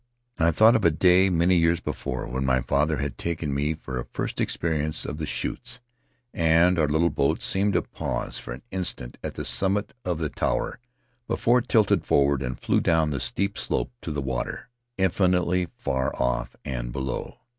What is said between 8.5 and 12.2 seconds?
an instant at the summit of the tower before it tilted